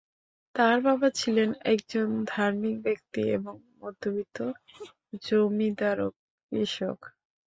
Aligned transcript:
তার 0.55 0.77
বাবা 0.85 1.07
ছিলেন 1.19 1.49
একজন 1.65 2.07
ধার্মিক 2.27 2.75
ব্যক্তি 2.85 3.21
এবং 3.37 3.53
মধ্যবিত্ত 3.81 4.37
জমিদার 5.21 5.97
ও 6.01 6.07
কৃষক। 6.51 6.99